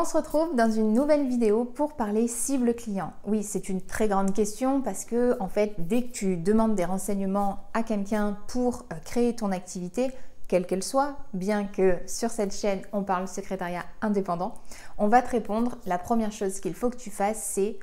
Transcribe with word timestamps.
On 0.00 0.04
se 0.04 0.16
retrouve 0.16 0.54
dans 0.54 0.70
une 0.70 0.92
nouvelle 0.92 1.26
vidéo 1.26 1.64
pour 1.64 1.94
parler 1.94 2.28
cible 2.28 2.72
client. 2.72 3.12
Oui, 3.26 3.42
c'est 3.42 3.68
une 3.68 3.80
très 3.80 4.06
grande 4.06 4.32
question 4.32 4.80
parce 4.80 5.04
que 5.04 5.36
en 5.40 5.48
fait, 5.48 5.74
dès 5.76 6.02
que 6.02 6.12
tu 6.12 6.36
demandes 6.36 6.76
des 6.76 6.84
renseignements 6.84 7.64
à 7.74 7.82
quelqu'un 7.82 8.38
pour 8.46 8.84
euh, 8.92 8.96
créer 9.04 9.34
ton 9.34 9.50
activité, 9.50 10.12
quelle 10.46 10.68
qu'elle 10.68 10.84
soit, 10.84 11.16
bien 11.34 11.64
que 11.64 11.98
sur 12.06 12.30
cette 12.30 12.54
chaîne 12.54 12.80
on 12.92 13.02
parle 13.02 13.26
secrétariat 13.26 13.84
indépendant, 14.00 14.54
on 14.98 15.08
va 15.08 15.20
te 15.20 15.30
répondre 15.30 15.78
la 15.84 15.98
première 15.98 16.30
chose 16.30 16.60
qu'il 16.60 16.74
faut 16.74 16.90
que 16.90 16.96
tu 16.96 17.10
fasses, 17.10 17.42
c'est 17.42 17.76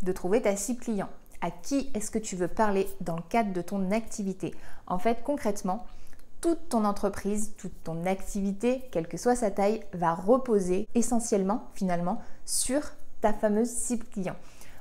de 0.00 0.12
trouver 0.12 0.40
ta 0.40 0.56
cible 0.56 0.80
client. 0.80 1.10
À 1.42 1.50
qui 1.50 1.90
est-ce 1.92 2.10
que 2.10 2.18
tu 2.18 2.34
veux 2.34 2.48
parler 2.48 2.88
dans 3.02 3.16
le 3.16 3.22
cadre 3.28 3.52
de 3.52 3.60
ton 3.60 3.90
activité? 3.90 4.54
En 4.86 4.98
fait, 4.98 5.18
concrètement, 5.22 5.84
toute 6.40 6.68
ton 6.68 6.84
entreprise, 6.84 7.54
toute 7.56 7.72
ton 7.84 8.06
activité, 8.06 8.88
quelle 8.90 9.08
que 9.08 9.16
soit 9.16 9.36
sa 9.36 9.50
taille, 9.50 9.82
va 9.92 10.14
reposer 10.14 10.88
essentiellement, 10.94 11.68
finalement, 11.74 12.20
sur 12.44 12.80
ta 13.20 13.32
fameuse 13.32 13.68
cible 13.68 14.06
client. 14.06 14.36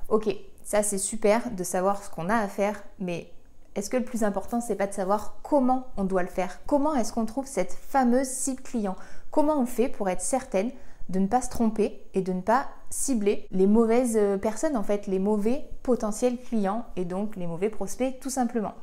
Ok, 0.10 0.34
ça 0.64 0.84
c'est 0.84 0.98
super 0.98 1.52
de 1.52 1.64
savoir 1.64 2.04
ce 2.04 2.10
qu'on 2.10 2.30
a 2.30 2.36
à 2.36 2.48
faire, 2.48 2.84
mais 3.00 3.32
est-ce 3.76 3.90
que 3.90 3.98
le 3.98 4.06
plus 4.06 4.24
important, 4.24 4.60
c'est 4.60 4.76
pas 4.76 4.88
de 4.88 4.94
savoir 4.94 5.36
comment 5.44 5.88
on 5.98 6.04
doit 6.04 6.24
le 6.24 6.30
faire? 6.30 6.60
Comment 6.66 6.96
est-ce 6.96 7.14
qu'on 7.14 7.26
trouve 7.26 7.46
cette 7.46 7.74
fameuse 7.74 8.28
cible 8.28 8.62
client? 8.64 8.96
Comment 9.30 9.60
on 9.60 9.66
fait 9.66 9.90
pour 9.90 10.10
être 10.10 10.22
certaine 10.22 10.72
de 11.10 11.20
ne 11.20 11.28
pas 11.28 11.42
se 11.42 11.50
tromper 11.50 12.02
et 12.14 12.22
de 12.22 12.34
ne 12.34 12.42
pas 12.42 12.68
cibler 12.90 13.48
les 13.52 13.68
mauvaises 13.68 14.18
euh, 14.18 14.38
personnes, 14.38 14.76
en 14.76 14.84
fait, 14.84 15.08
les 15.08 15.20
mauvais 15.20 15.70
potentiels 15.84 16.38
clients 16.42 16.86
et 16.96 17.06
donc 17.06 17.36
les 17.36 17.48
mauvais 17.48 17.70
prospects 17.70 18.20
tout 18.20 18.30
simplement? 18.30 18.74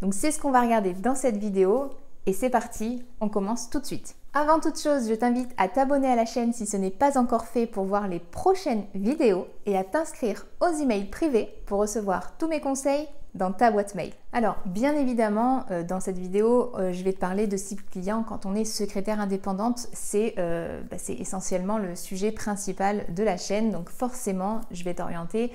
Donc 0.00 0.14
c'est 0.14 0.30
ce 0.30 0.38
qu'on 0.38 0.50
va 0.50 0.60
regarder 0.60 0.92
dans 0.92 1.14
cette 1.14 1.36
vidéo 1.36 1.90
et 2.26 2.32
c'est 2.32 2.50
parti, 2.50 3.04
on 3.20 3.28
commence 3.28 3.70
tout 3.70 3.80
de 3.80 3.86
suite. 3.86 4.14
Avant 4.34 4.60
toute 4.60 4.80
chose, 4.80 5.08
je 5.08 5.14
t'invite 5.14 5.50
à 5.58 5.68
t'abonner 5.68 6.08
à 6.08 6.16
la 6.16 6.24
chaîne 6.24 6.52
si 6.52 6.66
ce 6.66 6.76
n'est 6.76 6.90
pas 6.90 7.18
encore 7.18 7.44
fait 7.44 7.66
pour 7.66 7.84
voir 7.84 8.08
les 8.08 8.18
prochaines 8.20 8.84
vidéos 8.94 9.46
et 9.66 9.76
à 9.76 9.84
t'inscrire 9.84 10.46
aux 10.60 10.72
emails 10.80 11.10
privés 11.10 11.52
pour 11.66 11.80
recevoir 11.80 12.38
tous 12.38 12.48
mes 12.48 12.60
conseils 12.60 13.06
dans 13.34 13.52
ta 13.52 13.70
boîte 13.70 13.94
mail. 13.94 14.12
Alors, 14.32 14.56
bien 14.66 14.94
évidemment, 14.94 15.64
euh, 15.70 15.82
dans 15.82 16.00
cette 16.00 16.18
vidéo, 16.18 16.72
euh, 16.76 16.92
je 16.92 17.02
vais 17.02 17.12
te 17.12 17.18
parler 17.18 17.46
de 17.46 17.56
cible 17.56 17.82
client. 17.90 18.24
Quand 18.26 18.46
on 18.46 18.54
est 18.54 18.64
secrétaire 18.64 19.20
indépendante, 19.20 19.88
euh, 20.14 20.82
bah, 20.90 20.96
c'est 20.98 21.14
essentiellement 21.14 21.78
le 21.78 21.96
sujet 21.96 22.30
principal 22.30 23.04
de 23.14 23.22
la 23.22 23.36
chaîne. 23.36 23.70
Donc, 23.70 23.88
forcément, 23.88 24.60
je 24.70 24.84
vais 24.84 24.94
t'orienter 24.94 25.52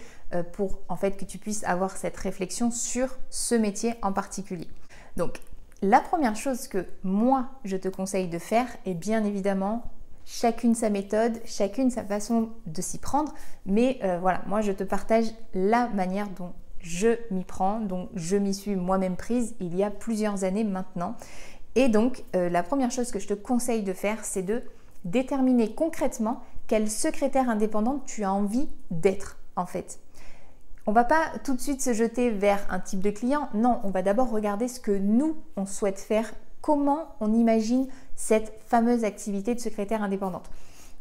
pour 0.52 0.81
en 0.89 0.97
fait 0.97 1.11
que 1.11 1.23
tu 1.23 1.38
puisses 1.38 1.64
avoir 1.64 1.95
cette 1.95 2.17
réflexion 2.17 2.70
sur 2.70 3.16
ce 3.30 3.55
métier 3.55 3.94
en 4.02 4.11
particulier. 4.11 4.67
Donc, 5.16 5.39
la 5.81 6.00
première 6.00 6.36
chose 6.36 6.67
que 6.67 6.86
moi 7.03 7.50
je 7.64 7.78
te 7.78 7.88
conseille 7.88 8.28
de 8.28 8.39
faire 8.39 8.67
est 8.86 8.94
bien 8.94 9.23
évidemment 9.23 9.83
chacune 10.25 10.75
sa 10.75 10.89
méthode, 10.89 11.39
chacune 11.45 11.89
sa 11.89 12.03
façon 12.03 12.50
de 12.66 12.81
s'y 12.81 12.97
prendre, 12.97 13.33
mais 13.66 14.00
euh, 14.03 14.20
voilà, 14.20 14.42
moi 14.48 14.61
je 14.61 14.72
te 14.72 14.83
partage 14.83 15.25
la 15.53 15.88
manière 15.89 16.30
dont 16.30 16.53
je 16.80 17.17
m'y 17.31 17.44
prends, 17.44 17.80
dont 17.80 18.09
je 18.16 18.36
m'y 18.36 18.53
suis 18.53 18.75
moi-même 18.75 19.16
prise 19.16 19.55
il 19.59 19.75
y 19.75 19.83
a 19.83 19.89
plusieurs 19.89 20.44
années 20.44 20.64
maintenant. 20.64 21.16
Et 21.75 21.89
donc 21.89 22.23
euh, 22.36 22.50
la 22.50 22.64
première 22.64 22.92
chose 22.92 23.11
que 23.11 23.20
je 23.20 23.28
te 23.28 23.33
conseille 23.33 23.83
de 23.83 23.94
faire, 23.94 24.25
c'est 24.25 24.44
de 24.44 24.64
déterminer 25.05 25.73
concrètement 25.73 26.42
quelle 26.67 26.89
secrétaire 26.89 27.50
indépendante 27.50 28.03
tu 28.05 28.23
as 28.23 28.33
envie 28.33 28.67
d'être 28.92 29.38
en 29.55 29.66
fait. 29.66 30.00
On 30.89 30.93
va 30.93 31.03
pas 31.03 31.33
tout 31.43 31.53
de 31.53 31.59
suite 31.59 31.81
se 31.81 31.93
jeter 31.93 32.30
vers 32.30 32.66
un 32.69 32.80
type 32.80 33.02
de 33.02 33.09
client. 33.09 33.49
Non, 33.53 33.81
on 33.83 33.89
va 33.89 34.02
d'abord 34.02 34.30
regarder 34.30 34.69
ce 34.69 34.80
que 34.80 34.97
nous, 34.97 35.35
on 35.57 35.66
souhaite 35.66 35.99
faire, 35.99 36.33
comment 36.61 37.09
on 37.19 37.33
imagine 37.33 37.88
cette 38.16 38.53
fameuse 38.67 39.03
activité 39.03 39.53
de 39.53 39.59
secrétaire 39.59 40.02
indépendante. 40.02 40.49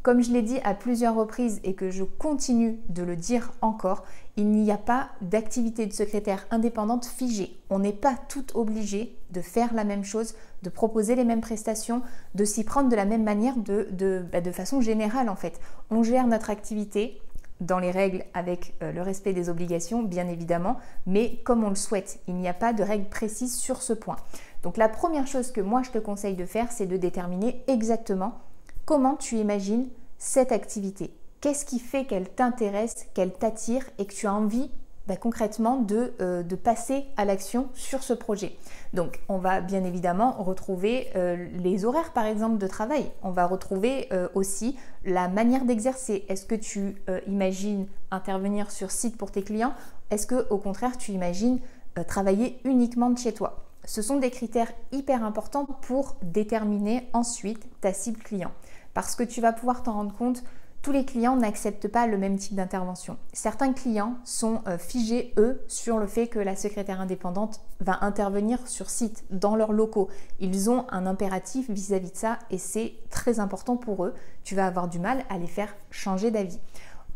Comme 0.02 0.24
je 0.24 0.32
l'ai 0.32 0.42
dit 0.42 0.58
à 0.64 0.74
plusieurs 0.74 1.14
reprises 1.14 1.60
et 1.62 1.74
que 1.74 1.92
je 1.92 2.02
continue 2.02 2.80
de 2.88 3.04
le 3.04 3.14
dire 3.14 3.52
encore, 3.60 4.02
il 4.36 4.50
n'y 4.50 4.72
a 4.72 4.76
pas 4.76 5.10
d'activité 5.20 5.86
de 5.86 5.92
secrétaire 5.92 6.46
indépendante 6.50 7.06
figée. 7.06 7.56
On 7.70 7.78
n'est 7.78 7.92
pas 7.92 8.16
tout 8.28 8.44
obligé 8.54 9.16
de 9.30 9.40
faire 9.40 9.72
la 9.72 9.84
même 9.84 10.04
chose, 10.04 10.34
de 10.64 10.68
proposer 10.68 11.14
les 11.14 11.24
mêmes 11.24 11.40
prestations, 11.40 12.02
de 12.34 12.44
s'y 12.44 12.64
prendre 12.64 12.88
de 12.88 12.96
la 12.96 13.04
même 13.04 13.22
manière 13.22 13.56
de, 13.56 14.24
bah, 14.32 14.40
de 14.40 14.50
façon 14.50 14.80
générale 14.80 15.28
en 15.28 15.36
fait. 15.36 15.60
On 15.90 16.02
gère 16.02 16.26
notre 16.26 16.50
activité 16.50 17.20
dans 17.60 17.78
les 17.78 17.90
règles 17.90 18.24
avec 18.34 18.74
euh, 18.82 18.92
le 18.92 19.02
respect 19.02 19.32
des 19.32 19.48
obligations, 19.48 20.02
bien 20.02 20.28
évidemment, 20.28 20.76
mais 21.06 21.36
comme 21.44 21.64
on 21.64 21.70
le 21.70 21.74
souhaite. 21.74 22.20
Il 22.28 22.34
n'y 22.34 22.48
a 22.48 22.54
pas 22.54 22.72
de 22.72 22.82
règles 22.82 23.08
précises 23.08 23.56
sur 23.56 23.82
ce 23.82 23.92
point. 23.92 24.16
Donc 24.62 24.76
la 24.76 24.88
première 24.88 25.26
chose 25.26 25.52
que 25.52 25.60
moi 25.60 25.82
je 25.82 25.90
te 25.90 25.98
conseille 25.98 26.34
de 26.34 26.46
faire, 26.46 26.72
c'est 26.72 26.86
de 26.86 26.96
déterminer 26.96 27.62
exactement 27.66 28.40
comment 28.84 29.16
tu 29.16 29.36
imagines 29.36 29.88
cette 30.18 30.52
activité. 30.52 31.12
Qu'est-ce 31.40 31.64
qui 31.64 31.78
fait 31.78 32.04
qu'elle 32.04 32.28
t'intéresse, 32.28 33.06
qu'elle 33.14 33.32
t'attire 33.32 33.84
et 33.98 34.06
que 34.06 34.14
tu 34.14 34.26
as 34.26 34.34
envie 34.34 34.70
bah, 35.06 35.16
concrètement 35.16 35.86
euh, 36.20 36.42
de, 36.42 36.56
passer 36.56 37.04
à 37.16 37.24
l'action 37.24 37.68
sur 37.74 38.02
ce 38.02 38.12
projet. 38.12 38.56
Donc 38.92 39.20
on 39.28 39.38
va 39.38 39.60
bien 39.60 39.84
évidemment 39.84 40.32
retrouver 40.32 41.08
euh, 41.14 41.46
les 41.52 41.84
horaires 41.84 42.12
par 42.12 42.26
exemple 42.26 42.58
de 42.58 42.66
travail. 42.66 43.10
On 43.22 43.30
va 43.30 43.46
retrouver 43.46 44.08
euh, 44.12 44.28
aussi 44.34 44.76
la 45.04 45.28
manière 45.28 45.64
d'exercer. 45.64 46.24
Est-ce 46.28 46.44
que 46.44 46.56
tu 46.56 46.96
imagines 47.28 47.86
intervenir 48.10 48.70
sur 48.72 48.90
site 48.90 49.16
pour 49.16 49.30
tes 49.30 49.42
clients? 49.42 49.74
Est-ce 50.10 50.26
que 50.26 50.48
au 50.50 50.58
contraire 50.58 50.98
tu 50.98 51.12
imagines 51.12 51.60
travailler 52.08 52.58
uniquement 52.64 53.10
de 53.10 53.18
chez 53.18 53.32
toi? 53.32 53.64
Ce 53.84 54.02
sont 54.02 54.18
des 54.18 54.30
critères 54.30 54.72
hyper 54.90 55.22
importants 55.22 55.66
pour 55.82 56.16
déterminer 56.22 57.08
ensuite 57.12 57.64
ta 57.80 57.92
cible 57.92 58.18
client. 58.18 58.50
Parce 58.94 59.14
que 59.14 59.22
tu 59.22 59.40
vas 59.40 59.52
pouvoir 59.52 59.84
t'en 59.84 59.92
rendre 59.92 60.14
compte 60.16 60.42
tous 60.86 60.92
les 60.92 61.04
clients 61.04 61.34
n'acceptent 61.34 61.88
pas 61.88 62.06
le 62.06 62.16
même 62.16 62.38
type 62.38 62.54
d'intervention. 62.54 63.16
Certains 63.32 63.72
clients 63.72 64.14
sont 64.22 64.60
euh, 64.68 64.78
figés, 64.78 65.34
eux, 65.36 65.60
sur 65.66 65.98
le 65.98 66.06
fait 66.06 66.28
que 66.28 66.38
la 66.38 66.54
secrétaire 66.54 67.00
indépendante 67.00 67.60
va 67.80 68.04
intervenir 68.04 68.64
sur 68.68 68.88
site, 68.88 69.24
dans 69.30 69.56
leurs 69.56 69.72
locaux. 69.72 70.08
Ils 70.38 70.70
ont 70.70 70.86
un 70.92 71.04
impératif 71.06 71.68
vis-à-vis 71.68 72.12
de 72.12 72.16
ça 72.16 72.38
et 72.52 72.58
c'est 72.58 72.94
très 73.10 73.40
important 73.40 73.76
pour 73.76 74.04
eux. 74.04 74.14
Tu 74.44 74.54
vas 74.54 74.64
avoir 74.64 74.86
du 74.86 75.00
mal 75.00 75.24
à 75.28 75.38
les 75.38 75.48
faire 75.48 75.74
changer 75.90 76.30
d'avis. 76.30 76.60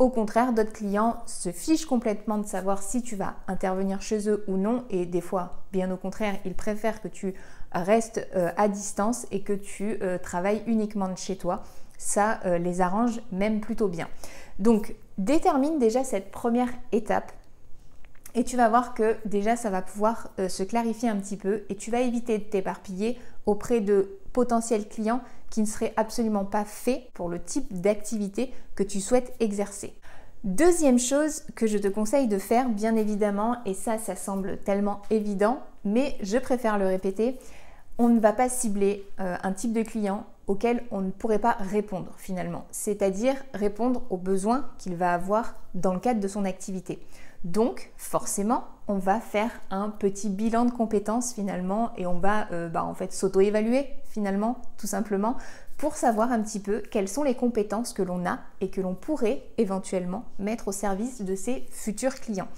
Au 0.00 0.08
contraire, 0.08 0.52
d'autres 0.52 0.72
clients 0.72 1.22
se 1.26 1.52
fichent 1.52 1.86
complètement 1.86 2.38
de 2.38 2.46
savoir 2.46 2.82
si 2.82 3.02
tu 3.02 3.14
vas 3.14 3.36
intervenir 3.46 4.02
chez 4.02 4.28
eux 4.28 4.42
ou 4.48 4.56
non 4.56 4.82
et 4.90 5.06
des 5.06 5.20
fois, 5.20 5.62
bien 5.70 5.92
au 5.92 5.96
contraire, 5.96 6.34
ils 6.44 6.56
préfèrent 6.56 7.00
que 7.00 7.06
tu 7.06 7.34
restes 7.70 8.26
euh, 8.34 8.50
à 8.56 8.66
distance 8.66 9.28
et 9.30 9.42
que 9.42 9.52
tu 9.52 9.96
euh, 10.02 10.18
travailles 10.18 10.64
uniquement 10.66 11.08
de 11.08 11.16
chez 11.16 11.36
toi 11.36 11.62
ça 12.00 12.40
euh, 12.46 12.56
les 12.56 12.80
arrange 12.80 13.20
même 13.30 13.60
plutôt 13.60 13.86
bien. 13.86 14.08
Donc 14.58 14.94
détermine 15.18 15.78
déjà 15.78 16.02
cette 16.02 16.30
première 16.30 16.70
étape 16.92 17.30
et 18.34 18.42
tu 18.42 18.56
vas 18.56 18.70
voir 18.70 18.94
que 18.94 19.16
déjà 19.26 19.54
ça 19.54 19.68
va 19.68 19.82
pouvoir 19.82 20.30
euh, 20.38 20.48
se 20.48 20.62
clarifier 20.62 21.10
un 21.10 21.16
petit 21.16 21.36
peu 21.36 21.62
et 21.68 21.76
tu 21.76 21.90
vas 21.90 22.00
éviter 22.00 22.38
de 22.38 22.44
t'éparpiller 22.44 23.18
auprès 23.44 23.80
de 23.80 24.18
potentiels 24.32 24.88
clients 24.88 25.20
qui 25.50 25.60
ne 25.60 25.66
seraient 25.66 25.92
absolument 25.96 26.46
pas 26.46 26.64
faits 26.64 27.02
pour 27.12 27.28
le 27.28 27.38
type 27.38 27.80
d'activité 27.80 28.50
que 28.76 28.82
tu 28.82 29.00
souhaites 29.00 29.34
exercer. 29.38 29.92
Deuxième 30.42 30.98
chose 30.98 31.42
que 31.54 31.66
je 31.66 31.76
te 31.76 31.88
conseille 31.88 32.28
de 32.28 32.38
faire, 32.38 32.70
bien 32.70 32.96
évidemment, 32.96 33.56
et 33.66 33.74
ça, 33.74 33.98
ça 33.98 34.16
semble 34.16 34.56
tellement 34.58 35.02
évident, 35.10 35.60
mais 35.84 36.16
je 36.22 36.38
préfère 36.38 36.78
le 36.78 36.86
répéter, 36.86 37.38
on 37.98 38.08
ne 38.08 38.20
va 38.20 38.32
pas 38.32 38.48
cibler 38.48 39.04
euh, 39.20 39.36
un 39.42 39.52
type 39.52 39.74
de 39.74 39.82
client 39.82 40.24
auquel 40.50 40.82
on 40.90 41.00
ne 41.00 41.12
pourrait 41.12 41.38
pas 41.38 41.56
répondre 41.60 42.12
finalement, 42.16 42.64
c'est-à-dire 42.72 43.36
répondre 43.54 44.02
aux 44.10 44.16
besoins 44.16 44.68
qu'il 44.78 44.96
va 44.96 45.14
avoir 45.14 45.54
dans 45.74 45.94
le 45.94 46.00
cadre 46.00 46.18
de 46.18 46.26
son 46.26 46.44
activité. 46.44 46.98
Donc 47.44 47.92
forcément, 47.96 48.64
on 48.88 48.98
va 48.98 49.20
faire 49.20 49.52
un 49.70 49.90
petit 49.90 50.28
bilan 50.28 50.64
de 50.64 50.72
compétences 50.72 51.34
finalement 51.34 51.92
et 51.96 52.04
on 52.04 52.18
va 52.18 52.50
euh, 52.50 52.68
bah, 52.68 52.84
en 52.84 52.94
fait 52.94 53.12
s'auto-évaluer 53.12 53.86
finalement 54.08 54.60
tout 54.76 54.88
simplement 54.88 55.36
pour 55.78 55.94
savoir 55.94 56.32
un 56.32 56.40
petit 56.40 56.58
peu 56.58 56.82
quelles 56.90 57.08
sont 57.08 57.22
les 57.22 57.36
compétences 57.36 57.92
que 57.92 58.02
l'on 58.02 58.26
a 58.26 58.40
et 58.60 58.70
que 58.70 58.80
l'on 58.80 58.96
pourrait 58.96 59.44
éventuellement 59.56 60.24
mettre 60.40 60.66
au 60.66 60.72
service 60.72 61.22
de 61.22 61.36
ses 61.36 61.64
futurs 61.70 62.16
clients. 62.16 62.48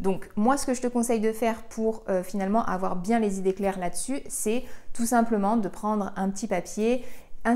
Donc 0.00 0.30
moi 0.36 0.56
ce 0.56 0.66
que 0.66 0.74
je 0.74 0.82
te 0.82 0.86
conseille 0.86 1.20
de 1.20 1.32
faire 1.32 1.64
pour 1.64 2.04
euh, 2.08 2.22
finalement 2.22 2.64
avoir 2.64 2.94
bien 2.94 3.18
les 3.18 3.38
idées 3.38 3.54
claires 3.54 3.78
là-dessus, 3.78 4.20
c'est 4.28 4.64
tout 4.92 5.06
simplement 5.06 5.56
de 5.56 5.68
prendre 5.68 6.12
un 6.16 6.30
petit 6.30 6.46
papier 6.46 7.04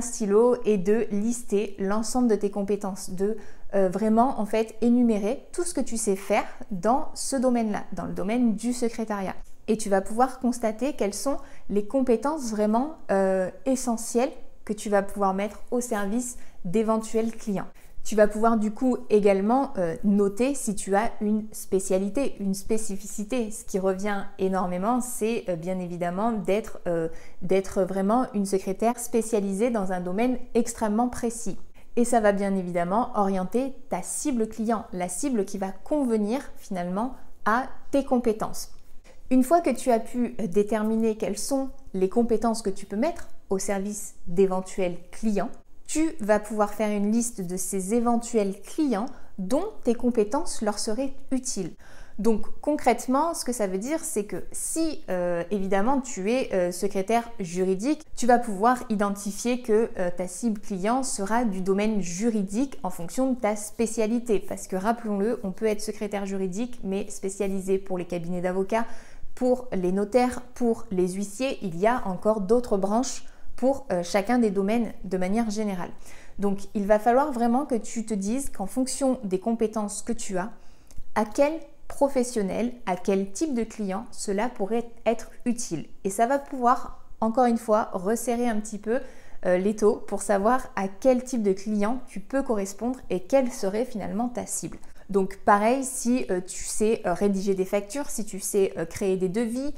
stylo 0.00 0.56
et 0.64 0.78
de 0.78 1.06
lister 1.10 1.76
l'ensemble 1.78 2.28
de 2.28 2.36
tes 2.36 2.50
compétences, 2.50 3.10
de 3.10 3.36
euh, 3.74 3.88
vraiment 3.88 4.40
en 4.40 4.46
fait 4.46 4.74
énumérer 4.80 5.46
tout 5.52 5.64
ce 5.64 5.74
que 5.74 5.80
tu 5.80 5.96
sais 5.96 6.16
faire 6.16 6.44
dans 6.70 7.08
ce 7.14 7.36
domaine-là, 7.36 7.84
dans 7.92 8.04
le 8.04 8.12
domaine 8.12 8.54
du 8.54 8.72
secrétariat. 8.72 9.34
Et 9.68 9.76
tu 9.76 9.88
vas 9.88 10.00
pouvoir 10.00 10.40
constater 10.40 10.94
quelles 10.94 11.14
sont 11.14 11.38
les 11.70 11.86
compétences 11.86 12.50
vraiment 12.50 12.96
euh, 13.10 13.50
essentielles 13.64 14.32
que 14.64 14.72
tu 14.72 14.90
vas 14.90 15.02
pouvoir 15.02 15.34
mettre 15.34 15.62
au 15.70 15.80
service 15.80 16.36
d'éventuels 16.64 17.32
clients. 17.32 17.66
Tu 18.04 18.16
vas 18.16 18.26
pouvoir 18.26 18.56
du 18.56 18.72
coup 18.72 18.98
également 19.10 19.72
euh, 19.78 19.96
noter 20.02 20.54
si 20.54 20.74
tu 20.74 20.96
as 20.96 21.12
une 21.20 21.46
spécialité, 21.52 22.34
une 22.40 22.54
spécificité. 22.54 23.50
Ce 23.52 23.64
qui 23.64 23.78
revient 23.78 24.24
énormément, 24.40 25.00
c'est 25.00 25.44
euh, 25.48 25.54
bien 25.54 25.78
évidemment 25.78 26.34
euh, 26.86 27.08
d'être 27.42 27.82
vraiment 27.82 28.26
une 28.34 28.46
secrétaire 28.46 28.98
spécialisée 28.98 29.70
dans 29.70 29.92
un 29.92 30.00
domaine 30.00 30.38
extrêmement 30.54 31.08
précis. 31.08 31.56
et 31.96 32.04
ça 32.04 32.20
va 32.20 32.32
bien 32.32 32.56
évidemment 32.56 33.10
orienter 33.14 33.74
ta 33.90 34.02
cible 34.02 34.48
client, 34.48 34.86
la 34.92 35.08
cible 35.08 35.44
qui 35.44 35.58
va 35.58 35.70
convenir 35.70 36.40
finalement 36.56 37.14
à 37.44 37.66
tes 37.90 38.04
compétences. 38.04 38.72
Une 39.30 39.44
fois 39.44 39.60
que 39.60 39.70
tu 39.70 39.90
as 39.90 40.00
pu 40.00 40.34
déterminer 40.48 41.16
quelles 41.16 41.38
sont 41.38 41.70
les 41.94 42.08
compétences 42.08 42.62
que 42.62 42.70
tu 42.70 42.86
peux 42.86 42.96
mettre 42.96 43.28
au 43.50 43.58
service 43.58 44.14
d'éventuels 44.26 44.96
clients, 45.10 45.50
tu 45.92 46.16
vas 46.20 46.38
pouvoir 46.38 46.72
faire 46.72 46.90
une 46.90 47.12
liste 47.12 47.42
de 47.42 47.58
ces 47.58 47.92
éventuels 47.92 48.58
clients 48.62 49.04
dont 49.36 49.66
tes 49.84 49.94
compétences 49.94 50.62
leur 50.62 50.78
seraient 50.78 51.12
utiles. 51.30 51.72
Donc 52.18 52.46
concrètement, 52.62 53.34
ce 53.34 53.44
que 53.44 53.52
ça 53.52 53.66
veut 53.66 53.76
dire, 53.76 53.98
c'est 54.00 54.24
que 54.24 54.42
si 54.52 55.02
euh, 55.10 55.44
évidemment 55.50 56.00
tu 56.00 56.32
es 56.32 56.48
euh, 56.54 56.72
secrétaire 56.72 57.30
juridique, 57.40 58.06
tu 58.16 58.26
vas 58.26 58.38
pouvoir 58.38 58.78
identifier 58.88 59.60
que 59.60 59.90
euh, 59.98 60.08
ta 60.16 60.28
cible 60.28 60.62
client 60.62 61.02
sera 61.02 61.44
du 61.44 61.60
domaine 61.60 62.00
juridique 62.00 62.78
en 62.82 62.90
fonction 62.90 63.30
de 63.30 63.38
ta 63.38 63.54
spécialité. 63.54 64.38
Parce 64.38 64.68
que 64.68 64.76
rappelons-le, 64.76 65.40
on 65.42 65.52
peut 65.52 65.66
être 65.66 65.82
secrétaire 65.82 66.24
juridique, 66.24 66.80
mais 66.82 67.10
spécialisé 67.10 67.76
pour 67.76 67.98
les 67.98 68.06
cabinets 68.06 68.40
d'avocats, 68.40 68.86
pour 69.34 69.68
les 69.72 69.92
notaires, 69.92 70.40
pour 70.54 70.86
les 70.90 71.12
huissiers. 71.12 71.58
Il 71.60 71.78
y 71.78 71.86
a 71.86 72.02
encore 72.06 72.40
d'autres 72.40 72.78
branches 72.78 73.24
pour 73.62 73.86
chacun 74.02 74.40
des 74.40 74.50
domaines 74.50 74.92
de 75.04 75.16
manière 75.16 75.48
générale. 75.48 75.90
Donc 76.40 76.58
il 76.74 76.84
va 76.84 76.98
falloir 76.98 77.30
vraiment 77.30 77.64
que 77.64 77.76
tu 77.76 78.04
te 78.04 78.12
dises 78.12 78.50
qu'en 78.50 78.66
fonction 78.66 79.20
des 79.22 79.38
compétences 79.38 80.02
que 80.02 80.12
tu 80.12 80.36
as, 80.36 80.50
à 81.14 81.24
quel 81.24 81.52
professionnel, 81.86 82.72
à 82.86 82.96
quel 82.96 83.30
type 83.30 83.54
de 83.54 83.62
client 83.62 84.06
cela 84.10 84.48
pourrait 84.48 84.90
être 85.06 85.30
utile. 85.44 85.86
Et 86.02 86.10
ça 86.10 86.26
va 86.26 86.40
pouvoir, 86.40 87.04
encore 87.20 87.44
une 87.44 87.56
fois, 87.56 87.90
resserrer 87.92 88.48
un 88.48 88.58
petit 88.58 88.78
peu 88.78 88.98
euh, 89.46 89.58
les 89.58 89.76
taux 89.76 89.94
pour 90.08 90.22
savoir 90.22 90.66
à 90.74 90.88
quel 90.88 91.22
type 91.22 91.44
de 91.44 91.52
client 91.52 92.00
tu 92.08 92.18
peux 92.18 92.42
correspondre 92.42 92.98
et 93.10 93.20
quelle 93.20 93.52
serait 93.52 93.84
finalement 93.84 94.28
ta 94.28 94.44
cible. 94.44 94.78
Donc 95.12 95.36
pareil, 95.44 95.84
si 95.84 96.24
euh, 96.30 96.40
tu 96.40 96.64
sais 96.64 97.02
euh, 97.04 97.12
rédiger 97.12 97.54
des 97.54 97.66
factures, 97.66 98.08
si 98.08 98.24
tu 98.24 98.40
sais 98.40 98.72
euh, 98.78 98.86
créer 98.86 99.18
des 99.18 99.28
devis, 99.28 99.74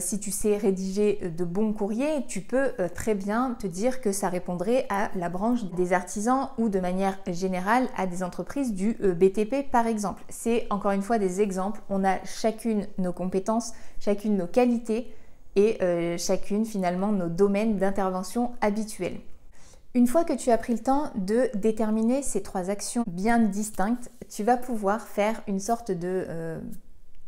si 0.00 0.18
tu 0.18 0.32
sais 0.32 0.56
rédiger 0.56 1.30
de 1.38 1.44
bons 1.44 1.72
courriers, 1.72 2.26
tu 2.26 2.40
peux 2.40 2.72
très 2.96 3.14
bien 3.14 3.56
te 3.56 3.68
dire 3.68 4.00
que 4.00 4.10
ça 4.10 4.28
répondrait 4.28 4.84
à 4.88 5.12
la 5.14 5.28
branche 5.28 5.62
des 5.76 5.92
artisans 5.92 6.48
ou 6.58 6.68
de 6.68 6.80
manière 6.80 7.16
générale 7.28 7.86
à 7.96 8.08
des 8.08 8.24
entreprises 8.24 8.74
du 8.74 8.94
BTP 8.94 9.70
par 9.70 9.86
exemple. 9.86 10.24
C'est 10.28 10.66
encore 10.70 10.90
une 10.90 11.02
fois 11.02 11.20
des 11.20 11.40
exemples. 11.40 11.80
On 11.88 12.02
a 12.02 12.16
chacune 12.24 12.88
nos 12.98 13.12
compétences, 13.12 13.74
chacune 14.00 14.36
nos 14.36 14.48
qualités 14.48 15.14
et 15.54 15.78
chacune 16.18 16.64
finalement 16.64 17.12
nos 17.12 17.28
domaines 17.28 17.76
d'intervention 17.76 18.54
habituels. 18.60 19.20
Une 19.96 20.06
fois 20.06 20.24
que 20.24 20.34
tu 20.34 20.50
as 20.50 20.58
pris 20.58 20.74
le 20.74 20.78
temps 20.80 21.10
de 21.14 21.48
déterminer 21.54 22.22
ces 22.22 22.42
trois 22.42 22.68
actions 22.68 23.02
bien 23.06 23.38
distinctes, 23.38 24.10
tu 24.28 24.44
vas 24.44 24.58
pouvoir 24.58 25.00
faire 25.00 25.40
une 25.48 25.58
sorte 25.58 25.90
de 25.90 26.26
euh, 26.28 26.60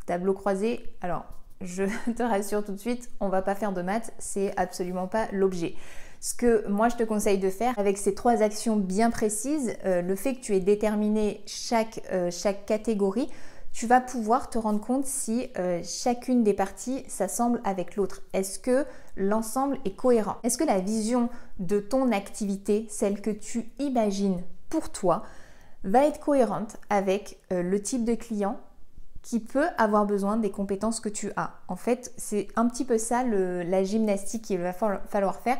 tableau 0.04 0.34
croisé. 0.34 0.84
Alors, 1.00 1.24
je 1.62 1.84
te 2.14 2.22
rassure 2.22 2.62
tout 2.62 2.72
de 2.72 2.78
suite, 2.78 3.08
on 3.20 3.30
va 3.30 3.40
pas 3.40 3.54
faire 3.54 3.72
de 3.72 3.80
maths, 3.80 4.12
c'est 4.18 4.52
absolument 4.58 5.06
pas 5.06 5.28
l'objet. 5.32 5.76
Ce 6.20 6.34
que 6.34 6.68
moi 6.68 6.90
je 6.90 6.96
te 6.96 7.04
conseille 7.04 7.38
de 7.38 7.48
faire 7.48 7.72
avec 7.78 7.96
ces 7.96 8.14
trois 8.14 8.42
actions 8.42 8.76
bien 8.76 9.10
précises, 9.10 9.74
euh, 9.86 10.02
le 10.02 10.14
fait 10.14 10.34
que 10.34 10.40
tu 10.40 10.54
aies 10.54 10.60
déterminé 10.60 11.40
chaque, 11.46 12.02
euh, 12.12 12.30
chaque 12.30 12.66
catégorie, 12.66 13.30
tu 13.78 13.86
vas 13.86 14.00
pouvoir 14.00 14.50
te 14.50 14.58
rendre 14.58 14.80
compte 14.80 15.06
si 15.06 15.50
euh, 15.56 15.80
chacune 15.84 16.42
des 16.42 16.52
parties 16.52 17.04
s'assemble 17.06 17.60
avec 17.62 17.94
l'autre. 17.94 18.22
Est-ce 18.32 18.58
que 18.58 18.84
l'ensemble 19.16 19.78
est 19.84 19.94
cohérent? 19.94 20.34
Est-ce 20.42 20.58
que 20.58 20.64
la 20.64 20.80
vision 20.80 21.28
de 21.60 21.78
ton 21.78 22.10
activité, 22.10 22.88
celle 22.90 23.20
que 23.20 23.30
tu 23.30 23.70
imagines 23.78 24.42
pour 24.68 24.90
toi, 24.90 25.22
va 25.84 26.04
être 26.06 26.18
cohérente 26.18 26.76
avec 26.90 27.38
euh, 27.52 27.62
le 27.62 27.80
type 27.80 28.04
de 28.04 28.16
client 28.16 28.58
qui 29.22 29.38
peut 29.38 29.68
avoir 29.76 30.06
besoin 30.06 30.38
des 30.38 30.50
compétences 30.50 30.98
que 30.98 31.08
tu 31.08 31.30
as? 31.36 31.52
En 31.68 31.76
fait, 31.76 32.12
c'est 32.16 32.48
un 32.56 32.66
petit 32.66 32.84
peu 32.84 32.98
ça 32.98 33.22
la 33.22 33.84
gymnastique 33.84 34.42
qu'il 34.42 34.58
va 34.58 34.72
falloir 34.72 35.36
faire 35.36 35.58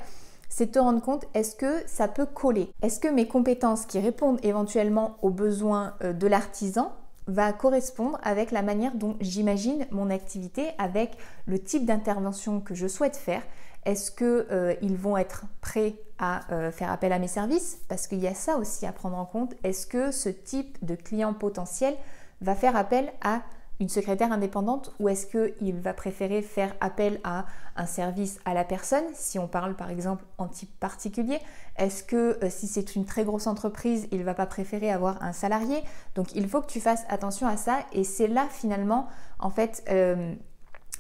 c'est 0.48 0.72
te 0.72 0.78
rendre 0.78 1.02
compte, 1.02 1.26
est-ce 1.34 1.54
que 1.54 1.82
ça 1.86 2.08
peut 2.08 2.26
coller? 2.26 2.70
Est-ce 2.82 2.98
que 2.98 3.08
mes 3.08 3.28
compétences 3.28 3.86
qui 3.86 3.98
répondent 3.98 4.40
éventuellement 4.42 5.18
aux 5.22 5.30
besoins 5.30 5.94
euh, 6.02 6.12
de 6.12 6.26
l'artisan 6.26 6.92
va 7.28 7.52
correspondre 7.52 8.18
avec 8.22 8.50
la 8.50 8.62
manière 8.62 8.94
dont 8.94 9.16
j'imagine 9.20 9.86
mon 9.90 10.10
activité, 10.10 10.70
avec 10.78 11.16
le 11.46 11.58
type 11.58 11.84
d'intervention 11.84 12.60
que 12.60 12.74
je 12.74 12.88
souhaite 12.88 13.16
faire. 13.16 13.42
Est-ce 13.84 14.10
qu'ils 14.10 14.46
euh, 14.50 14.74
vont 14.98 15.16
être 15.16 15.44
prêts 15.60 15.94
à 16.18 16.52
euh, 16.52 16.72
faire 16.72 16.90
appel 16.90 17.12
à 17.12 17.18
mes 17.18 17.28
services? 17.28 17.78
Parce 17.88 18.06
qu'il 18.06 18.18
y 18.18 18.26
a 18.26 18.34
ça 18.34 18.56
aussi 18.56 18.86
à 18.86 18.92
prendre 18.92 19.16
en 19.16 19.24
compte. 19.24 19.54
Est-ce 19.62 19.86
que 19.86 20.10
ce 20.10 20.28
type 20.30 20.84
de 20.84 20.94
client 20.94 21.32
potentiel 21.32 21.94
va 22.40 22.54
faire 22.54 22.76
appel 22.76 23.12
à 23.22 23.42
une 23.80 23.88
secrétaire 23.88 24.32
indépendante 24.32 24.92
ou 24.98 25.08
est-ce 25.08 25.26
qu'il 25.26 25.80
va 25.80 25.94
préférer 25.94 26.42
faire 26.42 26.74
appel 26.80 27.20
à 27.22 27.46
un 27.76 27.86
service 27.86 28.40
à 28.44 28.54
la 28.54 28.64
personne? 28.64 29.04
Si 29.14 29.38
on 29.38 29.46
parle 29.46 29.76
par 29.76 29.90
exemple 29.90 30.24
en 30.38 30.48
type 30.48 30.70
particulier 30.80 31.38
Est-ce 31.76 32.02
que 32.02 32.38
euh, 32.42 32.50
si 32.50 32.66
c'est 32.66 32.96
une 32.96 33.04
très 33.04 33.24
grosse 33.24 33.46
entreprise, 33.46 34.08
il 34.10 34.18
ne 34.18 34.24
va 34.24 34.34
pas 34.34 34.46
préférer 34.46 34.90
avoir 34.90 35.22
un 35.22 35.32
salarié? 35.32 35.82
Donc 36.16 36.34
il 36.34 36.48
faut 36.48 36.60
que 36.60 36.66
tu 36.66 36.80
fasses 36.80 37.04
attention 37.08 37.46
à 37.46 37.56
ça 37.56 37.78
et 37.92 38.02
c'est 38.04 38.28
là 38.28 38.48
finalement 38.50 39.08
en 39.38 39.50
fait 39.50 39.84
euh, 39.90 40.34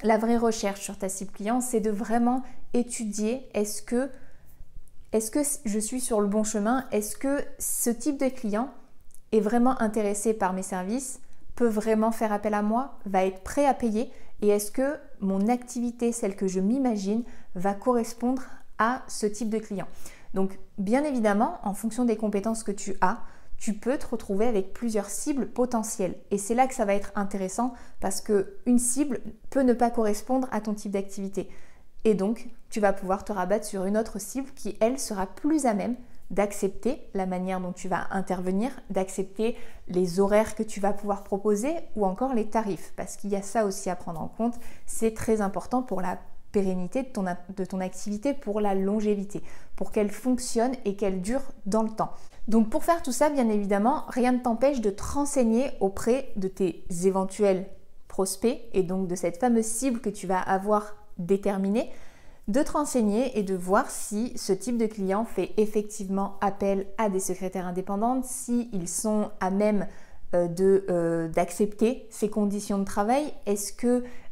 la 0.04 0.16
vraie 0.16 0.36
recherche 0.36 0.80
sur 0.80 0.96
ta 0.96 1.08
cible 1.08 1.32
client, 1.32 1.60
c'est 1.60 1.80
de 1.80 1.90
vraiment 1.90 2.42
étudier 2.74 3.48
est-ce 3.54 3.82
que 3.82 4.10
est-ce 5.10 5.30
que 5.30 5.40
je 5.64 5.78
suis 5.78 6.00
sur 6.00 6.20
le 6.20 6.26
bon 6.26 6.44
chemin? 6.44 6.84
Est-ce 6.92 7.16
que 7.16 7.42
ce 7.58 7.88
type 7.88 8.20
de 8.20 8.28
client 8.28 8.68
est 9.32 9.40
vraiment 9.40 9.80
intéressé 9.80 10.34
par 10.34 10.52
mes 10.52 10.62
services? 10.62 11.20
Peut 11.58 11.66
vraiment 11.66 12.12
faire 12.12 12.32
appel 12.32 12.54
à 12.54 12.62
moi, 12.62 12.94
va 13.04 13.24
être 13.24 13.42
prêt 13.42 13.66
à 13.66 13.74
payer 13.74 14.12
et 14.42 14.48
est-ce 14.48 14.70
que 14.70 14.96
mon 15.18 15.48
activité, 15.48 16.12
celle 16.12 16.36
que 16.36 16.46
je 16.46 16.60
m'imagine, 16.60 17.24
va 17.56 17.74
correspondre 17.74 18.42
à 18.78 19.02
ce 19.08 19.26
type 19.26 19.50
de 19.50 19.58
client? 19.58 19.88
Donc 20.34 20.56
bien 20.78 21.02
évidemment, 21.02 21.58
en 21.64 21.74
fonction 21.74 22.04
des 22.04 22.16
compétences 22.16 22.62
que 22.62 22.70
tu 22.70 22.94
as, 23.00 23.18
tu 23.56 23.74
peux 23.74 23.98
te 23.98 24.06
retrouver 24.06 24.46
avec 24.46 24.72
plusieurs 24.72 25.10
cibles 25.10 25.48
potentielles. 25.48 26.14
Et 26.30 26.38
c'est 26.38 26.54
là 26.54 26.68
que 26.68 26.76
ça 26.76 26.84
va 26.84 26.94
être 26.94 27.10
intéressant 27.16 27.74
parce 27.98 28.20
que 28.20 28.54
une 28.64 28.78
cible 28.78 29.18
peut 29.50 29.62
ne 29.62 29.72
pas 29.72 29.90
correspondre 29.90 30.46
à 30.52 30.60
ton 30.60 30.74
type 30.74 30.92
d'activité. 30.92 31.48
Et 32.04 32.14
donc, 32.14 32.50
tu 32.70 32.78
vas 32.78 32.92
pouvoir 32.92 33.24
te 33.24 33.32
rabattre 33.32 33.66
sur 33.66 33.84
une 33.84 33.98
autre 33.98 34.20
cible 34.20 34.52
qui, 34.54 34.76
elle, 34.78 35.00
sera 35.00 35.26
plus 35.26 35.66
à 35.66 35.74
même 35.74 35.96
d'accepter 36.30 37.08
la 37.14 37.26
manière 37.26 37.60
dont 37.60 37.72
tu 37.72 37.88
vas 37.88 38.06
intervenir, 38.10 38.70
d'accepter 38.90 39.56
les 39.88 40.20
horaires 40.20 40.54
que 40.54 40.62
tu 40.62 40.80
vas 40.80 40.92
pouvoir 40.92 41.24
proposer 41.24 41.74
ou 41.96 42.04
encore 42.04 42.34
les 42.34 42.48
tarifs, 42.48 42.92
parce 42.96 43.16
qu'il 43.16 43.30
y 43.30 43.36
a 43.36 43.42
ça 43.42 43.64
aussi 43.64 43.88
à 43.90 43.96
prendre 43.96 44.20
en 44.20 44.28
compte. 44.28 44.54
C'est 44.86 45.14
très 45.14 45.40
important 45.40 45.82
pour 45.82 46.00
la 46.00 46.18
pérennité 46.52 47.02
de 47.02 47.08
ton, 47.08 47.24
de 47.24 47.64
ton 47.64 47.80
activité, 47.80 48.34
pour 48.34 48.60
la 48.60 48.74
longévité, 48.74 49.42
pour 49.76 49.92
qu'elle 49.92 50.10
fonctionne 50.10 50.72
et 50.84 50.96
qu'elle 50.96 51.20
dure 51.20 51.42
dans 51.66 51.82
le 51.82 51.90
temps. 51.90 52.12
Donc 52.46 52.70
pour 52.70 52.84
faire 52.84 53.02
tout 53.02 53.12
ça, 53.12 53.28
bien 53.28 53.48
évidemment, 53.48 54.04
rien 54.08 54.32
ne 54.32 54.38
t'empêche 54.38 54.80
de 54.80 54.90
te 54.90 55.02
renseigner 55.02 55.70
auprès 55.80 56.30
de 56.36 56.48
tes 56.48 56.84
éventuels 57.04 57.66
prospects 58.08 58.60
et 58.72 58.82
donc 58.82 59.06
de 59.06 59.14
cette 59.14 59.38
fameuse 59.38 59.66
cible 59.66 60.00
que 60.00 60.08
tu 60.08 60.26
vas 60.26 60.40
avoir 60.40 60.96
déterminée 61.18 61.90
de 62.48 62.62
te 62.62 62.72
renseigner 62.72 63.38
et 63.38 63.42
de 63.42 63.54
voir 63.54 63.90
si 63.90 64.36
ce 64.36 64.54
type 64.54 64.78
de 64.78 64.86
client 64.86 65.24
fait 65.26 65.52
effectivement 65.58 66.38
appel 66.40 66.86
à 66.96 67.10
des 67.10 67.20
secrétaires 67.20 67.66
indépendantes, 67.66 68.24
s'ils 68.24 68.88
sont 68.88 69.30
à 69.40 69.50
même 69.50 69.86
euh, 70.34 70.48
euh, 70.60 71.28
d'accepter 71.28 72.06
ces 72.10 72.30
conditions 72.30 72.78
de 72.78 72.84
travail, 72.84 73.32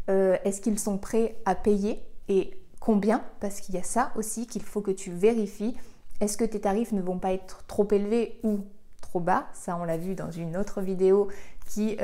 euh, 0.09 0.37
est-ce 0.45 0.61
qu'ils 0.63 0.79
sont 0.79 0.97
prêts 0.97 1.37
à 1.45 1.55
payer 1.55 2.03
et 2.29 2.59
combien? 2.81 3.23
Parce 3.41 3.61
qu'il 3.61 3.75
y 3.75 3.79
a 3.79 3.83
ça 3.83 4.13
aussi 4.17 4.47
qu'il 4.47 4.63
faut 4.63 4.81
que 4.81 4.91
tu 4.91 5.11
vérifies. 5.11 5.77
Est-ce 6.21 6.39
que 6.39 6.45
tes 6.45 6.61
tarifs 6.61 6.93
ne 6.93 7.03
vont 7.03 7.19
pas 7.19 7.33
être 7.33 7.65
trop 7.67 7.87
élevés 7.91 8.41
ou 8.43 8.61
trop 9.03 9.21
bas? 9.21 9.47
Ça, 9.53 9.77
on 9.77 9.85
l'a 9.85 9.99
vu 9.99 10.15
dans 10.15 10.31
une 10.31 10.57
autre 10.57 10.81
vidéo 10.81 11.29
qui, 11.67 11.99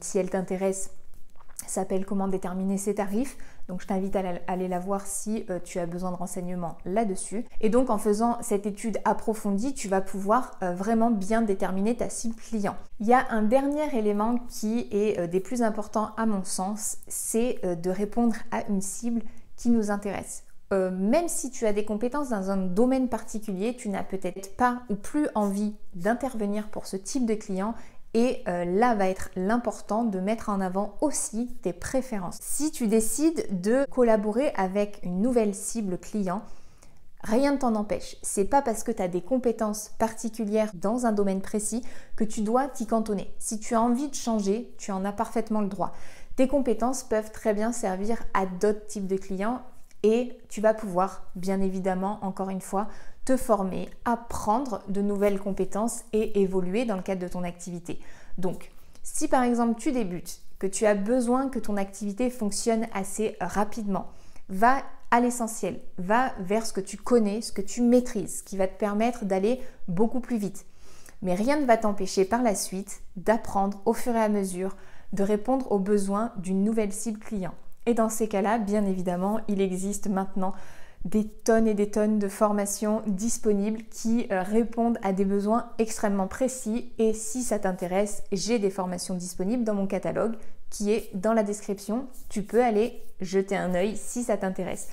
si 0.00 0.18
elle 0.18 0.28
t'intéresse, 0.28 0.90
s'appelle 1.66 2.04
Comment 2.04 2.28
déterminer 2.28 2.76
ses 2.76 2.96
tarifs. 2.96 3.38
Donc 3.68 3.80
je 3.80 3.86
t'invite 3.86 4.14
à 4.16 4.22
aller 4.46 4.68
la 4.68 4.78
voir 4.78 5.06
si 5.06 5.44
euh, 5.48 5.58
tu 5.62 5.78
as 5.78 5.86
besoin 5.86 6.10
de 6.10 6.16
renseignements 6.16 6.76
là-dessus. 6.84 7.44
Et 7.60 7.70
donc 7.70 7.90
en 7.90 7.98
faisant 7.98 8.38
cette 8.42 8.66
étude 8.66 8.98
approfondie, 9.04 9.74
tu 9.74 9.88
vas 9.88 10.00
pouvoir 10.00 10.58
euh, 10.62 10.74
vraiment 10.74 11.10
bien 11.10 11.42
déterminer 11.42 11.96
ta 11.96 12.10
cible 12.10 12.34
client. 12.34 12.76
Il 13.00 13.06
y 13.06 13.14
a 13.14 13.26
un 13.30 13.42
dernier 13.42 13.96
élément 13.96 14.36
qui 14.48 14.88
est 14.90 15.18
euh, 15.18 15.26
des 15.26 15.40
plus 15.40 15.62
importants 15.62 16.10
à 16.16 16.26
mon 16.26 16.44
sens, 16.44 16.98
c'est 17.08 17.60
de 17.64 17.90
répondre 17.90 18.36
à 18.50 18.66
une 18.68 18.80
cible 18.80 19.22
qui 19.56 19.70
nous 19.70 19.90
intéresse. 19.90 20.44
même 20.70 21.28
si 21.28 21.50
tu 21.50 21.66
as 21.66 21.72
des 21.72 21.84
compétences 21.84 22.30
dans 22.30 22.50
un 22.50 22.56
domaine 22.56 23.08
particulier, 23.08 23.76
tu 23.76 23.88
n'as 23.88 24.02
peut-être 24.02 24.56
pas 24.56 24.82
ou 24.90 24.96
plus 24.96 25.28
envie 25.34 25.74
d'intervenir 25.94 26.68
pour 26.68 26.86
ce 26.86 26.96
type 26.96 27.26
de 27.26 27.34
client 27.34 27.74
et 28.14 28.42
euh, 28.48 28.64
là 28.64 28.94
va 28.94 29.08
être 29.08 29.30
l'important 29.36 30.04
de 30.04 30.20
mettre 30.20 30.48
en 30.48 30.60
avant 30.60 30.96
aussi 31.00 31.48
tes 31.62 31.72
préférences. 31.72 32.38
Si 32.40 32.70
tu 32.70 32.86
décides 32.86 33.60
de 33.60 33.84
collaborer 33.90 34.52
avec 34.56 35.00
une 35.02 35.20
nouvelle 35.20 35.54
cible 35.54 35.98
client, 35.98 36.42
Rien 37.24 37.52
ne 37.52 37.56
t'en 37.56 37.74
empêche. 37.74 38.16
C'est 38.20 38.44
pas 38.44 38.60
parce 38.60 38.84
que 38.84 38.92
tu 38.92 39.00
as 39.00 39.08
des 39.08 39.22
compétences 39.22 39.92
particulières 39.98 40.70
dans 40.74 41.06
un 41.06 41.12
domaine 41.12 41.40
précis 41.40 41.82
que 42.16 42.24
tu 42.24 42.42
dois 42.42 42.68
t'y 42.68 42.86
cantonner. 42.86 43.32
Si 43.38 43.58
tu 43.58 43.74
as 43.74 43.80
envie 43.80 44.08
de 44.08 44.14
changer, 44.14 44.74
tu 44.76 44.92
en 44.92 45.06
as 45.06 45.12
parfaitement 45.12 45.62
le 45.62 45.68
droit. 45.68 45.94
Tes 46.36 46.48
compétences 46.48 47.02
peuvent 47.02 47.32
très 47.32 47.54
bien 47.54 47.72
servir 47.72 48.22
à 48.34 48.44
d'autres 48.44 48.86
types 48.86 49.06
de 49.06 49.16
clients 49.16 49.62
et 50.02 50.36
tu 50.50 50.60
vas 50.60 50.74
pouvoir, 50.74 51.24
bien 51.34 51.62
évidemment, 51.62 52.18
encore 52.20 52.50
une 52.50 52.60
fois, 52.60 52.88
te 53.24 53.36
former, 53.36 53.88
apprendre 54.04 54.82
de 54.88 55.00
nouvelles 55.00 55.38
compétences 55.38 56.02
et 56.12 56.40
évoluer 56.40 56.84
dans 56.84 56.96
le 56.96 57.02
cadre 57.02 57.22
de 57.22 57.28
ton 57.28 57.42
activité. 57.42 57.98
Donc, 58.38 58.70
si 59.02 59.28
par 59.28 59.42
exemple 59.42 59.80
tu 59.80 59.92
débutes, 59.92 60.40
que 60.58 60.66
tu 60.66 60.86
as 60.86 60.94
besoin 60.94 61.48
que 61.48 61.58
ton 61.58 61.76
activité 61.76 62.30
fonctionne 62.30 62.86
assez 62.94 63.36
rapidement, 63.40 64.06
va 64.48 64.82
à 65.10 65.20
l'essentiel, 65.20 65.80
va 65.98 66.32
vers 66.40 66.66
ce 66.66 66.72
que 66.72 66.80
tu 66.80 66.96
connais, 66.96 67.40
ce 67.40 67.52
que 67.52 67.60
tu 67.60 67.82
maîtrises, 67.82 68.42
qui 68.42 68.56
va 68.56 68.66
te 68.66 68.78
permettre 68.78 69.24
d'aller 69.24 69.60
beaucoup 69.88 70.20
plus 70.20 70.38
vite. 70.38 70.66
Mais 71.22 71.34
rien 71.34 71.58
ne 71.58 71.66
va 71.66 71.76
t'empêcher 71.76 72.24
par 72.24 72.42
la 72.42 72.54
suite 72.54 73.02
d'apprendre 73.16 73.80
au 73.84 73.92
fur 73.92 74.14
et 74.14 74.20
à 74.20 74.28
mesure, 74.28 74.76
de 75.12 75.22
répondre 75.22 75.70
aux 75.70 75.78
besoins 75.78 76.32
d'une 76.36 76.64
nouvelle 76.64 76.92
cible 76.92 77.20
client. 77.20 77.54
Et 77.86 77.94
dans 77.94 78.08
ces 78.08 78.28
cas-là, 78.28 78.58
bien 78.58 78.84
évidemment, 78.86 79.40
il 79.48 79.60
existe 79.60 80.08
maintenant 80.08 80.52
des 81.04 81.26
tonnes 81.28 81.66
et 81.66 81.74
des 81.74 81.90
tonnes 81.90 82.18
de 82.18 82.28
formations 82.28 83.02
disponibles 83.06 83.82
qui 83.90 84.26
euh, 84.30 84.42
répondent 84.42 84.98
à 85.02 85.12
des 85.12 85.24
besoins 85.24 85.70
extrêmement 85.78 86.26
précis. 86.26 86.92
Et 86.98 87.12
si 87.12 87.42
ça 87.42 87.58
t'intéresse, 87.58 88.22
j'ai 88.32 88.58
des 88.58 88.70
formations 88.70 89.14
disponibles 89.14 89.64
dans 89.64 89.74
mon 89.74 89.86
catalogue 89.86 90.36
qui 90.70 90.92
est 90.92 91.10
dans 91.14 91.34
la 91.34 91.42
description. 91.42 92.06
Tu 92.30 92.42
peux 92.42 92.62
aller 92.62 93.02
jeter 93.20 93.56
un 93.56 93.74
œil 93.74 93.96
si 93.96 94.24
ça 94.24 94.36
t'intéresse. 94.36 94.88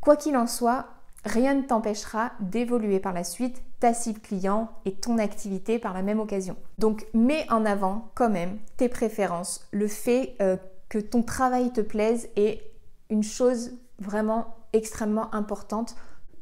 Quoi 0.00 0.16
qu'il 0.16 0.36
en 0.36 0.46
soit, 0.46 0.86
rien 1.24 1.54
ne 1.54 1.62
t'empêchera 1.62 2.32
d'évoluer 2.40 3.00
par 3.00 3.12
la 3.12 3.24
suite 3.24 3.62
ta 3.80 3.94
cible 3.94 4.20
client 4.20 4.70
et 4.84 4.92
ton 4.92 5.18
activité 5.18 5.78
par 5.78 5.94
la 5.94 6.02
même 6.02 6.20
occasion. 6.20 6.56
Donc 6.78 7.06
mets 7.14 7.46
en 7.50 7.64
avant 7.64 8.10
quand 8.14 8.30
même 8.30 8.58
tes 8.76 8.88
préférences, 8.88 9.66
le 9.70 9.86
fait 9.86 10.34
euh, 10.40 10.56
que 10.88 10.98
ton 10.98 11.22
travail 11.22 11.72
te 11.72 11.80
plaise 11.80 12.28
est 12.36 12.62
une 13.10 13.22
chose 13.22 13.72
vraiment 13.98 14.54
extrêmement 14.76 15.34
importante 15.34 15.96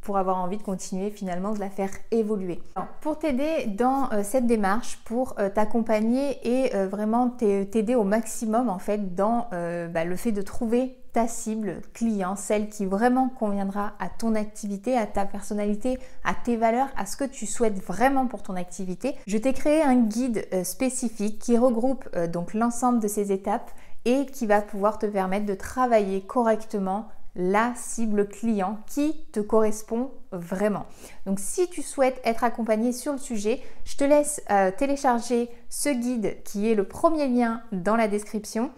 pour 0.05 0.19
avoir 0.19 0.37
envie 0.37 0.59
de 0.59 0.63
continuer 0.63 1.11
finalement 1.11 1.53
de 1.53 1.59
la 1.59 1.71
faire 1.71 1.91
évoluer. 2.11 2.61
pour 3.01 3.19
t'aider 3.19 3.67
dans 3.67 4.13
euh, 4.13 4.23
cette 4.23 4.47
démarche, 4.47 4.99
pour 5.05 5.35
euh, 5.39 5.49
t'accompagner 5.49 6.39
et 6.45 6.77
euh, 6.77 6.87
vraiment 6.87 7.31
t'aider 7.31 7.95
au 7.95 8.05
maximum 8.05 8.69
en 8.69 8.79
fait 8.79 9.15
dans 9.15 9.49
bah, 9.51 10.05
le 10.05 10.17
fait 10.17 10.33
de 10.33 10.43
trouver 10.43 10.99
ta 11.13 11.27
cible 11.29 11.81
client, 11.93 12.37
celle 12.37 12.69
qui 12.69 12.87
vraiment 12.87 13.29
conviendra 13.29 13.93
à 13.99 14.09
ton 14.09 14.35
activité, 14.35 14.99
à 14.99 15.07
ta 15.07 15.25
personnalité, 15.25 15.99
à 16.25 16.35
tes 16.35 16.57
valeurs, 16.57 16.89
à 16.97 17.07
ce 17.07 17.17
que 17.17 17.25
tu 17.25 17.47
souhaites 17.47 17.81
vraiment 17.83 18.27
pour 18.27 18.43
ton 18.43 18.57
activité. 18.57 19.15
Je 19.27 19.39
t'ai 19.39 19.53
créé 19.53 19.83
un 19.83 19.95
guide 19.95 20.47
spécifique 20.65 21.39
qui 21.39 21.57
regroupe 21.57 22.05
donc 22.27 22.53
l'ensemble 22.53 23.01
de 23.01 23.09
ces 23.09 23.33
étapes 23.33 23.71
et 24.05 24.27
qui 24.27 24.47
va 24.47 24.61
pouvoir 24.61 24.99
te 24.99 25.07
permettre 25.07 25.47
de 25.47 25.55
travailler 25.55 26.23
correctement 26.23 27.09
la 27.37 27.73
cible 27.77 28.29
client 28.29 28.79
qui 28.87 29.25
te 29.33 29.41
correspond 29.41 30.11
vraiment. 30.33 30.87
Donc 31.27 31.41
si 31.41 31.69
tu 31.69 31.83
souhaites 31.83 32.21
être 32.25 32.45
accompagné 32.45 32.93
sur 32.93 33.13
le 33.13 33.19
sujet, 33.19 33.61
je 33.85 33.97
te 33.97 34.05
laisse 34.05 34.43
euh, 34.51 34.71
télécharger 34.77 35.51
ce 35.69 35.89
guide 35.89 36.43
qui 36.45 36.71
est 36.71 36.75
le 36.75 36.85
premier 36.85 37.27
lien 37.27 37.63
dans 37.73 37.97
la 37.97 38.09
description 38.09 38.71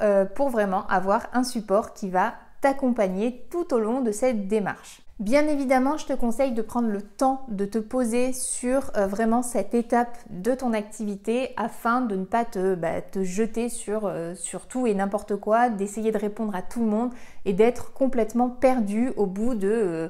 euh, 0.00 0.24
pour 0.24 0.48
vraiment 0.48 0.86
avoir 0.86 1.26
un 1.34 1.44
support 1.44 1.92
qui 1.92 2.08
va 2.08 2.34
t'accompagner 2.62 3.46
tout 3.50 3.74
au 3.74 3.78
long 3.78 4.00
de 4.00 4.12
cette 4.12 4.48
démarche. 4.48 5.02
Bien 5.18 5.48
évidemment, 5.48 5.96
je 5.96 6.06
te 6.06 6.12
conseille 6.12 6.52
de 6.52 6.62
prendre 6.62 6.90
le 6.90 7.02
temps 7.02 7.44
de 7.48 7.64
te 7.64 7.78
poser 7.78 8.32
sur 8.32 8.92
euh, 8.96 9.08
vraiment 9.08 9.42
cette 9.42 9.74
étape 9.74 10.16
de 10.30 10.54
ton 10.54 10.72
activité 10.72 11.54
afin 11.56 12.02
de 12.02 12.14
ne 12.14 12.24
pas 12.24 12.44
te, 12.44 12.76
bah, 12.76 13.00
jeter 13.22 13.68
sur, 13.68 14.06
euh, 14.06 14.36
sur, 14.36 14.68
tout 14.68 14.86
et 14.86 14.94
n'importe 14.94 15.34
quoi, 15.34 15.70
d'essayer 15.70 16.12
de 16.12 16.18
répondre 16.18 16.54
à 16.54 16.62
tout 16.62 16.78
le 16.78 16.86
monde 16.86 17.10
et 17.44 17.52
d'être 17.52 17.92
complètement 17.94 18.48
perdu 18.48 19.10
au 19.16 19.26
bout 19.26 19.56
de 19.56 19.68
euh, 19.68 20.08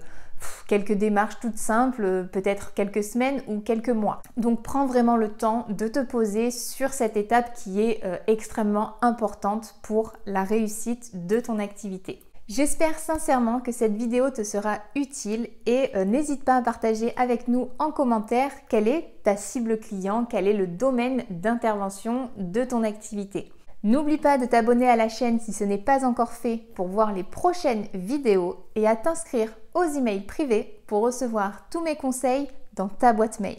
quelques 0.67 0.93
démarches 0.93 1.41
toutes 1.41 1.57
simples, 1.57 2.29
peut-être 2.31 2.75
quelques 2.75 3.03
semaines 3.03 3.41
ou 3.49 3.61
quelques 3.61 3.88
mois. 3.88 4.21
Donc 4.37 4.62
prends 4.62 4.85
vraiment 4.85 5.17
le 5.17 5.31
temps 5.31 5.65
de 5.71 5.88
te 5.88 6.00
poser 6.00 6.50
sur 6.50 6.93
cette 6.93 7.17
étape 7.17 7.55
qui 7.55 7.81
est 7.81 8.03
extrêmement 8.29 8.97
importante 9.00 9.75
pour 9.83 10.12
la 10.27 10.45
réussite 10.45 11.27
de 11.27 11.41
ton 11.41 11.59
activité. 11.59 12.27
J'espère 12.49 12.99
sincèrement 12.99 13.61
que 13.61 13.73
cette 13.73 13.95
vidéo 13.95 14.31
te 14.31 14.43
sera 14.43 14.78
utile 14.97 15.50
et 15.67 15.90
euh, 15.95 16.07
n'hésite 16.07 16.45
pas 16.45 16.57
à 16.57 16.62
partager 16.62 17.12
avec 17.19 17.47
nous 17.47 17.69
en 17.78 17.90
commentaire 17.90 18.50
quelle 18.71 18.88
est 18.88 19.21
ta 19.23 19.37
cible 19.37 19.78
client, 19.78 20.25
quel 20.25 20.49
est 20.49 20.55
le 20.55 20.67
domaine 20.67 21.25
d'intervention 21.28 22.31
de 22.38 22.64
ton 22.64 22.85
activité. 22.85 23.52
N'oublie 23.85 24.17
pas 24.17 24.38
de 24.38 24.47
t'abonner 24.47 24.88
à 24.88 24.97
la 24.97 25.11
chaîne 25.11 25.40
si 25.40 25.52
ce 25.52 25.62
n'est 25.62 25.76
pas 25.76 26.07
encore 26.07 26.33
fait 26.33 26.57
pour 26.75 26.88
voir 26.88 27.12
les 27.12 27.23
prochaines 27.23 27.87
vidéos 27.93 28.57
et 28.76 28.88
à 28.88 28.97
t'inscrire 28.97 29.52
aux 29.75 29.85
emails 29.85 30.25
privés 30.25 30.83
pour 30.87 31.02
recevoir 31.02 31.69
tous 31.71 31.83
mes 31.83 31.97
conseils 31.97 32.49
dans 32.73 32.88
ta 32.88 33.12
boîte 33.12 33.40
mail. 33.40 33.59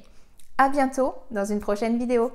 À 0.57 0.67
bientôt 0.67 1.13
dans 1.29 1.45
une 1.45 1.59
prochaine 1.59 1.99
vidéo. 1.99 2.31